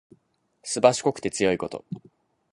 [0.63, 1.85] すばしこくて強いこと。